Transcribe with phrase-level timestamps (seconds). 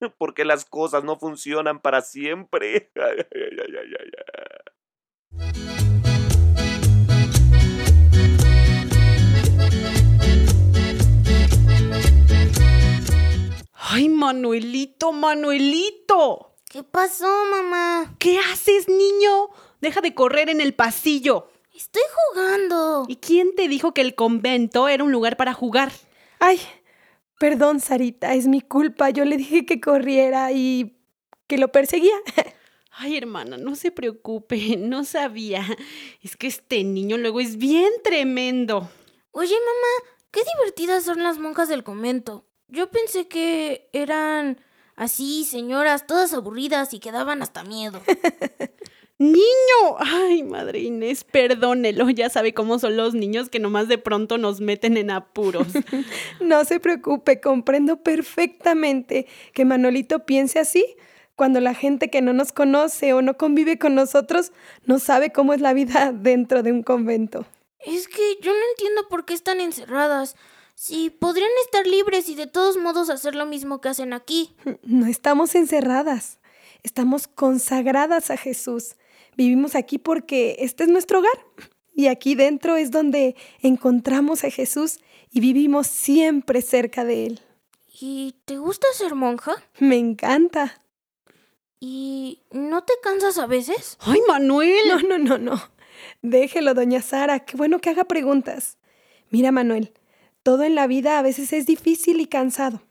[0.18, 2.90] Porque las cosas no funcionan para siempre.
[2.96, 4.10] Ay, ay, ay, ay, ay.
[13.90, 16.56] Ay, Manuelito, Manuelito.
[16.68, 18.14] ¿Qué pasó, mamá?
[18.18, 19.48] ¿Qué haces, niño?
[19.80, 21.48] Deja de correr en el pasillo.
[21.74, 23.06] Estoy jugando.
[23.08, 25.90] ¿Y quién te dijo que el convento era un lugar para jugar?
[26.38, 26.60] Ay,
[27.38, 29.10] perdón, Sarita, es mi culpa.
[29.10, 30.98] Yo le dije que corriera y
[31.46, 32.14] que lo perseguía.
[32.90, 35.64] Ay, hermana, no se preocupe, no sabía.
[36.22, 38.90] Es que este niño luego es bien tremendo.
[39.30, 42.44] Oye, mamá, qué divertidas son las monjas del convento.
[42.66, 44.60] Yo pensé que eran
[44.96, 48.02] así, señoras, todas aburridas y que daban hasta miedo.
[49.18, 49.96] ¡Niño!
[49.98, 52.08] Ay, madre Inés, perdónelo.
[52.10, 55.66] Ya sabe cómo son los niños que nomás de pronto nos meten en apuros.
[56.40, 60.84] No se preocupe, comprendo perfectamente que Manolito piense así
[61.38, 64.52] cuando la gente que no nos conoce o no convive con nosotros
[64.86, 67.46] no sabe cómo es la vida dentro de un convento.
[67.78, 70.36] Es que yo no entiendo por qué están encerradas.
[70.74, 74.54] Si podrían estar libres y de todos modos hacer lo mismo que hacen aquí.
[74.82, 76.38] No estamos encerradas,
[76.82, 78.96] estamos consagradas a Jesús.
[79.38, 81.38] Vivimos aquí porque este es nuestro hogar.
[81.94, 84.98] Y aquí dentro es donde encontramos a Jesús
[85.30, 87.40] y vivimos siempre cerca de Él.
[88.00, 89.54] ¿Y te gusta ser monja?
[89.78, 90.82] Me encanta.
[91.78, 93.96] ¿Y no te cansas a veces?
[94.00, 94.88] ¡Ay, Manuel!
[94.88, 95.62] No, no, no, no.
[96.20, 97.38] Déjelo, doña Sara.
[97.38, 98.76] Qué bueno que haga preguntas.
[99.30, 99.92] Mira, Manuel,
[100.42, 102.82] todo en la vida a veces es difícil y cansado.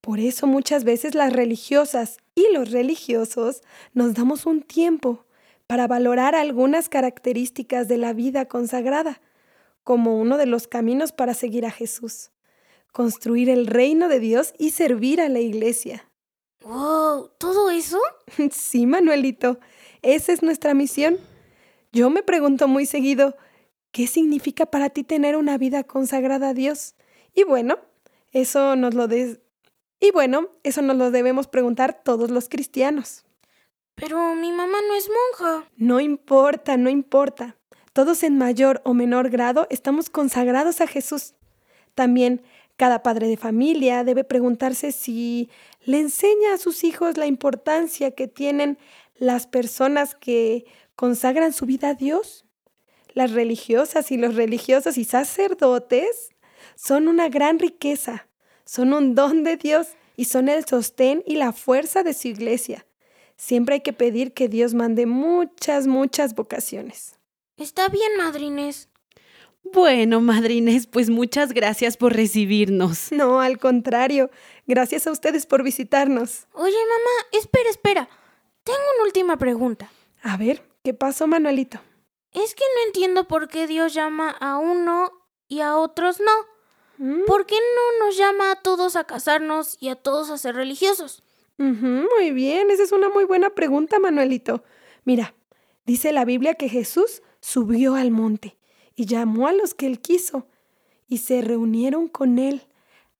[0.00, 3.62] Por eso muchas veces las religiosas y los religiosos
[3.92, 5.24] nos damos un tiempo
[5.66, 9.20] para valorar algunas características de la vida consagrada,
[9.82, 12.30] como uno de los caminos para seguir a Jesús,
[12.92, 16.10] construir el reino de Dios y servir a la iglesia.
[16.62, 17.30] ¡Wow!
[17.38, 17.98] ¿Todo eso?
[18.52, 19.58] Sí, Manuelito,
[20.02, 21.18] esa es nuestra misión.
[21.92, 23.36] Yo me pregunto muy seguido,
[23.92, 26.94] ¿qué significa para ti tener una vida consagrada a Dios?
[27.34, 27.78] Y bueno,
[28.32, 29.40] eso nos lo des-
[30.00, 33.24] y bueno, eso nos lo debemos preguntar todos los cristianos.
[33.94, 35.68] Pero mi mamá no es monja.
[35.76, 37.56] No importa, no importa.
[37.92, 41.34] Todos en mayor o menor grado estamos consagrados a Jesús.
[41.94, 42.42] También
[42.76, 45.48] cada padre de familia debe preguntarse si
[45.84, 48.78] le enseña a sus hijos la importancia que tienen
[49.16, 50.66] las personas que
[50.96, 52.44] consagran su vida a Dios.
[53.12, 56.30] Las religiosas y los religiosos y sacerdotes
[56.74, 58.26] son una gran riqueza,
[58.64, 62.86] son un don de Dios y son el sostén y la fuerza de su iglesia.
[63.36, 67.18] Siempre hay que pedir que Dios mande muchas, muchas vocaciones.
[67.56, 68.88] Está bien, madrines.
[69.72, 73.10] Bueno, madrines, pues muchas gracias por recibirnos.
[73.12, 74.30] No, al contrario,
[74.66, 76.46] gracias a ustedes por visitarnos.
[76.52, 78.08] Oye, mamá, espera, espera.
[78.62, 79.90] Tengo una última pregunta.
[80.22, 81.80] A ver, ¿qué pasó, Manuelito?
[82.32, 85.12] Es que no entiendo por qué Dios llama a uno
[85.48, 86.32] y a otros no.
[86.98, 87.24] ¿Mm?
[87.26, 91.23] ¿Por qué no nos llama a todos a casarnos y a todos a ser religiosos?
[91.56, 94.64] Muy bien, esa es una muy buena pregunta, Manuelito.
[95.04, 95.34] Mira,
[95.86, 98.56] dice la Biblia que Jesús subió al monte
[98.96, 100.48] y llamó a los que él quiso
[101.06, 102.62] y se reunieron con él.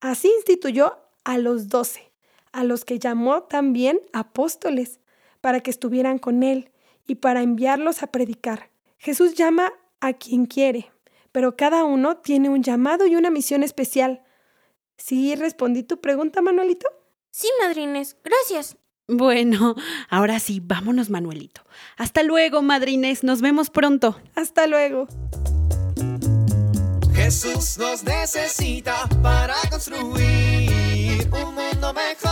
[0.00, 2.10] Así instituyó a los doce,
[2.52, 5.00] a los que llamó también apóstoles,
[5.40, 6.70] para que estuvieran con él
[7.06, 8.70] y para enviarlos a predicar.
[8.96, 10.90] Jesús llama a quien quiere,
[11.32, 14.22] pero cada uno tiene un llamado y una misión especial.
[14.96, 16.88] ¿Sí respondí tu pregunta, Manuelito?
[17.34, 18.76] Sí, madrines, gracias.
[19.08, 19.74] Bueno,
[20.10, 21.62] ahora sí, vámonos, Manuelito.
[21.96, 24.20] Hasta luego, madrines, nos vemos pronto.
[24.34, 25.08] Hasta luego.
[27.14, 32.31] Jesús nos necesita para construir un mundo mejor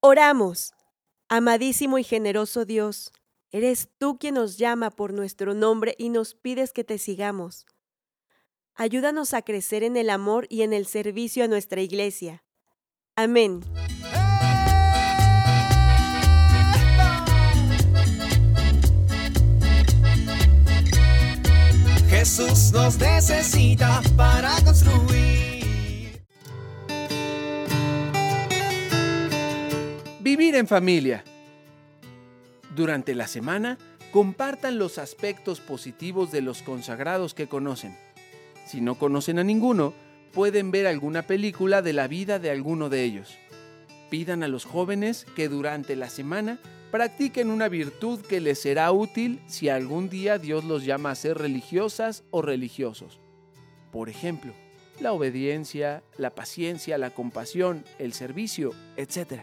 [0.00, 0.72] Oramos.
[1.28, 3.12] Amadísimo y generoso Dios,
[3.52, 7.66] eres tú quien nos llama por nuestro nombre y nos pides que te sigamos.
[8.74, 12.42] Ayúdanos a crecer en el amor y en el servicio a nuestra iglesia.
[13.14, 13.60] Amén.
[22.40, 26.22] Jesús nos necesita para construir.
[30.20, 31.22] Vivir en familia.
[32.74, 33.78] Durante la semana,
[34.10, 37.96] compartan los aspectos positivos de los consagrados que conocen.
[38.66, 39.92] Si no conocen a ninguno,
[40.32, 43.36] pueden ver alguna película de la vida de alguno de ellos.
[44.08, 46.58] Pidan a los jóvenes que durante la semana
[46.90, 51.38] practiquen una virtud que les será útil si algún día Dios los llama a ser
[51.38, 53.20] religiosas o religiosos.
[53.92, 54.52] Por ejemplo,
[55.00, 59.42] la obediencia, la paciencia, la compasión, el servicio, etc.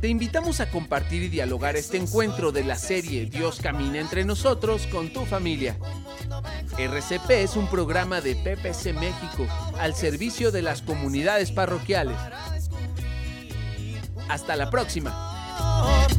[0.00, 4.86] Te invitamos a compartir y dialogar este encuentro de la serie Dios camina entre nosotros
[4.88, 5.78] con tu familia.
[6.76, 9.46] RCP es un programa de PPC México
[9.78, 12.16] al servicio de las comunidades parroquiales.
[14.28, 15.10] Hasta la próxima.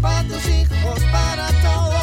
[0.02, 1.95] Para tus hijos, para todos.